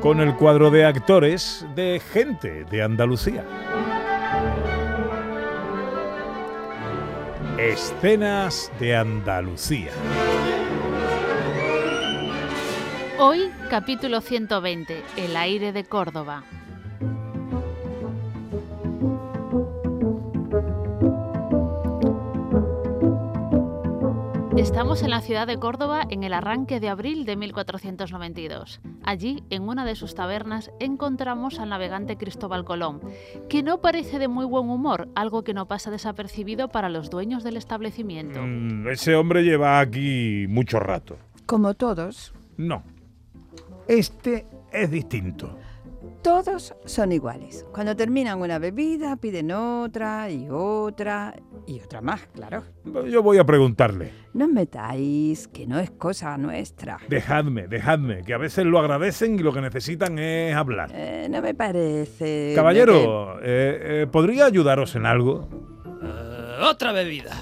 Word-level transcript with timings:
Con 0.00 0.20
el 0.20 0.36
cuadro 0.36 0.70
de 0.70 0.84
actores 0.84 1.66
de 1.74 2.00
Gente 2.12 2.64
de 2.64 2.82
Andalucía. 2.82 3.44
Escenas 7.58 8.70
de 8.78 8.94
Andalucía. 8.94 9.90
Hoy, 13.18 13.50
capítulo 13.68 14.20
120, 14.20 15.02
El 15.16 15.36
aire 15.36 15.72
de 15.72 15.82
Córdoba. 15.82 16.44
Estamos 24.58 25.04
en 25.04 25.10
la 25.10 25.20
ciudad 25.20 25.46
de 25.46 25.56
Córdoba 25.56 26.02
en 26.10 26.24
el 26.24 26.32
arranque 26.34 26.80
de 26.80 26.88
abril 26.88 27.24
de 27.24 27.36
1492. 27.36 28.80
Allí, 29.04 29.44
en 29.50 29.62
una 29.68 29.84
de 29.84 29.94
sus 29.94 30.16
tabernas, 30.16 30.72
encontramos 30.80 31.60
al 31.60 31.68
navegante 31.68 32.16
Cristóbal 32.16 32.64
Colón, 32.64 33.00
que 33.48 33.62
no 33.62 33.80
parece 33.80 34.18
de 34.18 34.26
muy 34.26 34.44
buen 34.46 34.68
humor, 34.68 35.08
algo 35.14 35.44
que 35.44 35.54
no 35.54 35.68
pasa 35.68 35.92
desapercibido 35.92 36.66
para 36.68 36.88
los 36.88 37.08
dueños 37.08 37.44
del 37.44 37.56
establecimiento. 37.56 38.40
Mm, 38.42 38.88
ese 38.88 39.14
hombre 39.14 39.44
lleva 39.44 39.78
aquí 39.78 40.46
mucho 40.48 40.80
rato. 40.80 41.16
Como 41.46 41.74
todos, 41.74 42.34
No. 42.56 42.82
Este 43.86 44.44
es 44.72 44.90
distinto. 44.90 45.56
todos 46.22 46.74
son 46.84 47.12
iguales. 47.12 47.64
Cuando 47.72 47.94
terminan 47.96 48.40
una 48.40 48.58
bebida, 48.58 49.16
piden 49.16 49.52
otra 49.52 50.30
y 50.30 50.48
otra 50.50 51.34
y 51.68 51.80
otra 51.80 52.00
más, 52.00 52.26
claro. 52.34 52.64
Yo 53.06 53.22
voy 53.22 53.36
a 53.36 53.44
preguntarle. 53.44 54.10
No 54.32 54.46
os 54.46 54.50
metáis, 54.50 55.48
que 55.48 55.66
no 55.66 55.78
es 55.78 55.90
cosa 55.90 56.38
nuestra. 56.38 56.98
Dejadme, 57.08 57.68
dejadme, 57.68 58.22
que 58.22 58.32
a 58.32 58.38
veces 58.38 58.64
lo 58.64 58.78
agradecen 58.78 59.34
y 59.34 59.42
lo 59.42 59.52
que 59.52 59.60
necesitan 59.60 60.18
es 60.18 60.54
hablar. 60.54 60.90
Eh, 60.94 61.28
no 61.30 61.42
me 61.42 61.54
parece. 61.54 62.54
Caballero, 62.56 63.38
eh, 63.42 64.02
eh, 64.02 64.06
¿podría 64.10 64.46
ayudaros 64.46 64.96
en 64.96 65.04
algo? 65.04 65.46
Otra 66.62 66.92
bebida. 66.92 67.36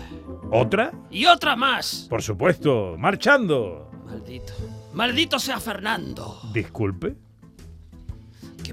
¿Otra? 0.50 0.92
Y 1.10 1.26
otra 1.26 1.54
más. 1.54 2.06
Por 2.10 2.20
supuesto, 2.20 2.96
marchando. 2.98 3.90
Maldito. 4.04 4.52
Maldito 4.92 5.38
sea 5.38 5.60
Fernando. 5.60 6.40
Disculpe. 6.52 7.14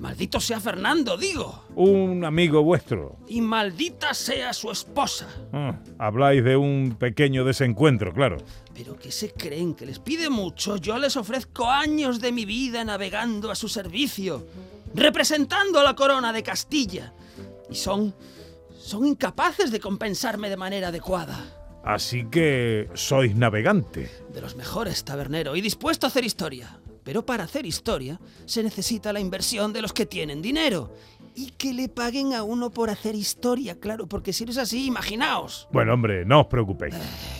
Maldito 0.03 0.41
sea 0.41 0.59
Fernando, 0.59 1.15
digo. 1.15 1.63
Un 1.75 2.25
amigo 2.25 2.61
vuestro. 2.61 3.15
Y 3.29 3.39
maldita 3.39 4.13
sea 4.13 4.51
su 4.51 4.69
esposa. 4.69 5.29
Ah, 5.53 5.79
habláis 5.97 6.43
de 6.43 6.57
un 6.57 6.97
pequeño 6.99 7.45
desencuentro, 7.45 8.13
claro. 8.13 8.35
Pero 8.75 8.97
que 8.97 9.13
se 9.13 9.31
creen 9.31 9.73
que 9.73 9.85
les 9.85 9.99
pide 9.99 10.29
mucho. 10.29 10.75
Yo 10.75 10.97
les 10.97 11.15
ofrezco 11.15 11.69
años 11.69 12.19
de 12.19 12.33
mi 12.33 12.43
vida 12.43 12.83
navegando 12.83 13.49
a 13.49 13.55
su 13.55 13.69
servicio, 13.69 14.45
representando 14.93 15.79
a 15.79 15.83
la 15.83 15.95
corona 15.95 16.33
de 16.33 16.43
Castilla. 16.43 17.13
Y 17.69 17.75
son. 17.75 18.13
son 18.77 19.07
incapaces 19.07 19.71
de 19.71 19.79
compensarme 19.79 20.49
de 20.49 20.57
manera 20.57 20.89
adecuada. 20.89 21.79
Así 21.85 22.25
que 22.29 22.89
sois 22.93 23.37
navegante. 23.37 24.11
de 24.33 24.41
los 24.41 24.57
mejores 24.57 25.05
tabernero 25.05 25.55
y 25.55 25.61
dispuesto 25.61 26.07
a 26.07 26.09
hacer 26.09 26.25
historia. 26.25 26.77
Pero 27.03 27.25
para 27.25 27.43
hacer 27.43 27.65
historia 27.65 28.19
se 28.45 28.63
necesita 28.63 29.11
la 29.13 29.19
inversión 29.19 29.73
de 29.73 29.81
los 29.81 29.93
que 29.93 30.05
tienen 30.05 30.41
dinero. 30.41 30.91
Y 31.35 31.49
que 31.51 31.73
le 31.73 31.89
paguen 31.89 32.33
a 32.35 32.43
uno 32.43 32.69
por 32.69 32.91
hacer 32.91 33.15
historia, 33.15 33.79
claro, 33.79 34.05
porque 34.07 34.31
si 34.33 34.45
no 34.45 34.51
es 34.51 34.57
así, 34.59 34.85
imaginaos. 34.85 35.67
Bueno, 35.71 35.93
hombre, 35.95 36.25
no 36.25 36.41
os 36.41 36.47
preocupéis. 36.47 36.93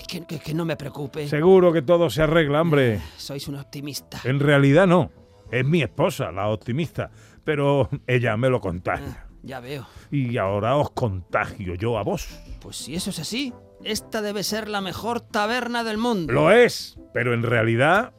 Que, 0.07 0.25
que- 0.25 0.39
que 0.39 0.53
no 0.55 0.65
me 0.65 0.75
preocupe. 0.75 1.27
Seguro 1.27 1.71
que 1.71 1.83
todo 1.83 2.09
se 2.09 2.23
arregla, 2.23 2.61
hombre. 2.61 2.99
Sois 3.17 3.47
un 3.47 3.55
optimista. 3.55 4.19
En 4.23 4.39
realidad 4.39 4.87
no. 4.87 5.11
Es 5.51 5.63
mi 5.63 5.83
esposa, 5.83 6.31
la 6.31 6.49
optimista. 6.49 7.11
Pero 7.43 7.87
ella 8.07 8.35
me 8.35 8.49
lo 8.49 8.59
contagia. 8.59 9.25
Ah, 9.27 9.27
ya 9.43 9.59
veo. 9.59 9.85
Y 10.09 10.37
ahora 10.37 10.75
os 10.77 10.89
contagio 10.89 11.75
yo 11.75 11.97
a 11.99 12.03
vos. 12.03 12.27
Pues 12.61 12.77
si 12.77 12.95
eso 12.95 13.11
es 13.11 13.19
así, 13.19 13.53
esta 13.83 14.23
debe 14.23 14.41
ser 14.43 14.69
la 14.69 14.81
mejor 14.81 15.21
taberna 15.21 15.83
del 15.83 15.97
mundo. 15.99 16.33
Lo 16.33 16.51
es, 16.51 16.97
pero 17.13 17.35
en 17.35 17.43
realidad 17.43 18.13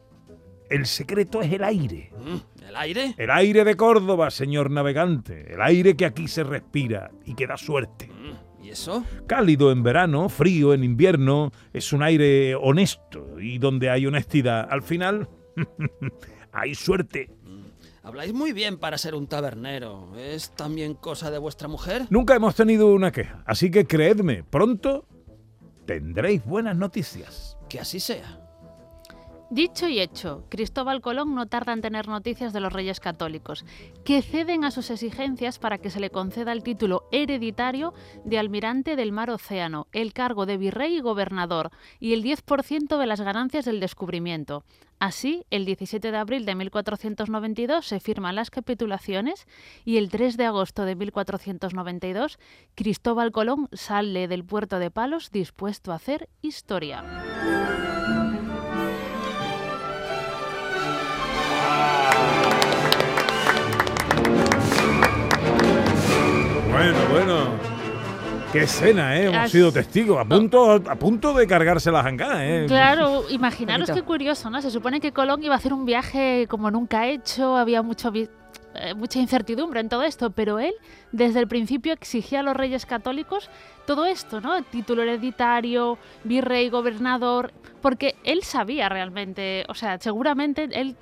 el 0.70 0.86
secreto 0.86 1.42
es 1.42 1.52
el 1.52 1.64
aire. 1.64 2.10
Mm, 2.18 2.64
¿El 2.68 2.76
aire? 2.76 3.14
El 3.18 3.30
aire 3.30 3.64
de 3.64 3.76
Córdoba, 3.76 4.30
señor 4.30 4.70
navegante. 4.70 5.52
El 5.52 5.60
aire 5.60 5.96
que 5.96 6.06
aquí 6.06 6.28
se 6.28 6.44
respira 6.44 7.10
y 7.24 7.34
que 7.34 7.46
da 7.46 7.56
suerte. 7.56 8.08
Mm, 8.08 8.64
¿Y 8.64 8.70
eso? 8.70 9.04
Cálido 9.26 9.70
en 9.70 9.82
verano, 9.82 10.28
frío 10.28 10.72
en 10.72 10.84
invierno, 10.84 11.52
es 11.72 11.92
un 11.92 12.02
aire 12.02 12.54
honesto 12.54 13.38
y 13.38 13.58
donde 13.58 13.90
hay 13.90 14.06
honestidad, 14.06 14.66
al 14.70 14.82
final 14.82 15.28
hay 16.52 16.74
suerte. 16.74 17.30
Habláis 18.02 18.34
muy 18.34 18.52
bien 18.52 18.78
para 18.78 18.98
ser 18.98 19.14
un 19.14 19.26
tabernero. 19.26 20.12
¿Es 20.16 20.50
también 20.50 20.94
cosa 20.94 21.30
de 21.30 21.38
vuestra 21.38 21.68
mujer? 21.68 22.02
Nunca 22.10 22.34
hemos 22.34 22.54
tenido 22.54 22.88
una 22.92 23.12
queja, 23.12 23.42
así 23.46 23.70
que 23.70 23.86
creedme, 23.86 24.44
pronto 24.44 25.06
tendréis 25.86 26.44
buenas 26.44 26.76
noticias. 26.76 27.56
Que 27.68 27.80
así 27.80 28.00
sea. 28.00 28.40
Dicho 29.50 29.86
y 29.88 30.00
hecho, 30.00 30.44
Cristóbal 30.48 31.00
Colón 31.00 31.34
no 31.34 31.46
tarda 31.46 31.74
en 31.74 31.82
tener 31.82 32.08
noticias 32.08 32.52
de 32.52 32.60
los 32.60 32.72
reyes 32.72 32.98
católicos, 32.98 33.64
que 34.04 34.22
ceden 34.22 34.64
a 34.64 34.70
sus 34.70 34.90
exigencias 34.90 35.58
para 35.58 35.78
que 35.78 35.90
se 35.90 36.00
le 36.00 36.10
conceda 36.10 36.52
el 36.52 36.62
título 36.62 37.04
hereditario 37.12 37.92
de 38.24 38.38
almirante 38.38 38.96
del 38.96 39.12
mar 39.12 39.30
Océano, 39.30 39.86
el 39.92 40.12
cargo 40.12 40.46
de 40.46 40.56
virrey 40.56 40.96
y 40.96 41.00
gobernador, 41.00 41.70
y 42.00 42.14
el 42.14 42.24
10% 42.24 42.98
de 42.98 43.06
las 43.06 43.20
ganancias 43.20 43.66
del 43.66 43.80
descubrimiento. 43.80 44.64
Así, 44.98 45.44
el 45.50 45.66
17 45.66 46.10
de 46.10 46.16
abril 46.16 46.46
de 46.46 46.54
1492 46.54 47.86
se 47.86 48.00
firman 48.00 48.36
las 48.36 48.50
capitulaciones 48.50 49.46
y 49.84 49.98
el 49.98 50.08
3 50.08 50.38
de 50.38 50.46
agosto 50.46 50.84
de 50.84 50.96
1492 50.96 52.38
Cristóbal 52.74 53.30
Colón 53.30 53.68
sale 53.72 54.28
del 54.28 54.44
puerto 54.44 54.78
de 54.78 54.90
Palos 54.90 55.30
dispuesto 55.30 55.92
a 55.92 55.96
hacer 55.96 56.30
historia. 56.40 57.04
Bueno, 66.84 66.98
bueno. 67.10 67.44
Qué 68.52 68.64
escena, 68.64 69.16
¿eh? 69.16 69.24
Hemos 69.24 69.38
As- 69.44 69.50
sido 69.50 69.72
testigos. 69.72 70.18
A 70.20 70.26
punto, 70.26 70.72
a 70.72 70.94
punto 70.96 71.32
de 71.32 71.46
cargarse 71.46 71.90
la 71.90 72.02
jangada, 72.02 72.44
¿eh? 72.46 72.66
Claro, 72.68 73.24
imaginaros 73.30 73.90
qué 73.90 74.02
curioso, 74.02 74.50
¿no? 74.50 74.60
Se 74.60 74.70
supone 74.70 75.00
que 75.00 75.10
Colón 75.10 75.42
iba 75.42 75.54
a 75.54 75.56
hacer 75.56 75.72
un 75.72 75.86
viaje 75.86 76.46
como 76.46 76.70
nunca 76.70 77.00
ha 77.00 77.06
hecho, 77.08 77.56
había 77.56 77.80
mucho 77.80 78.12
vi- 78.12 78.28
eh, 78.74 78.92
mucha 78.92 79.18
incertidumbre 79.18 79.80
en 79.80 79.88
todo 79.88 80.02
esto, 80.02 80.30
pero 80.30 80.58
él 80.58 80.74
desde 81.10 81.40
el 81.40 81.48
principio 81.48 81.94
exigía 81.94 82.40
a 82.40 82.42
los 82.42 82.54
reyes 82.54 82.84
católicos 82.84 83.48
todo 83.86 84.04
esto, 84.04 84.42
¿no? 84.42 84.62
Título 84.64 85.02
hereditario, 85.02 85.96
virrey, 86.24 86.68
gobernador, 86.68 87.50
porque 87.84 88.16
él 88.24 88.42
sabía 88.44 88.88
realmente, 88.88 89.66
o 89.68 89.74
sea, 89.74 89.98
seguramente 89.98 90.70
él 90.72 90.96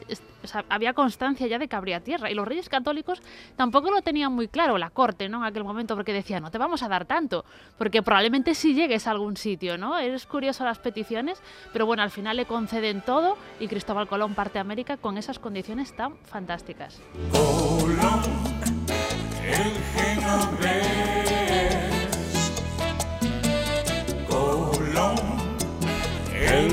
había 0.69 0.95
constancia 0.95 1.47
ya 1.47 1.61
de 1.61 1.69
que 1.69 1.77
habría 1.77 2.01
tierra 2.01 2.29
y 2.29 2.35
los 2.35 2.45
reyes 2.49 2.69
católicos 2.69 3.23
tampoco 3.55 3.93
lo 3.93 4.03
tenían 4.03 4.33
muy 4.33 4.49
claro, 4.49 4.77
la 4.79 4.91
corte, 4.91 5.29
¿no? 5.29 5.39
En 5.39 5.45
aquel 5.45 5.63
momento, 5.63 5.95
porque 5.95 6.13
decían, 6.13 6.43
no 6.43 6.51
te 6.51 6.59
vamos 6.59 6.83
a 6.83 6.89
dar 6.89 7.05
tanto, 7.05 7.45
porque 7.79 8.03
probablemente 8.03 8.57
si 8.57 8.75
llegues 8.75 9.07
a 9.07 9.13
algún 9.13 9.37
sitio, 9.37 9.79
¿no? 9.79 9.97
Es 9.97 10.27
curioso 10.27 10.65
las 10.65 10.81
peticiones, 10.81 11.41
pero 11.73 11.87
bueno, 11.87 12.03
al 12.03 12.11
final 12.11 12.37
le 12.37 12.47
conceden 12.47 13.01
todo 13.01 13.39
y 13.61 13.69
Cristóbal 13.69 14.09
Colón 14.09 14.35
parte 14.35 14.59
a 14.59 14.63
América 14.63 14.97
con 14.97 15.19
esas 15.19 15.39
condiciones 15.39 15.95
tan 15.95 16.17
fantásticas. 16.25 17.01
El 19.45 19.73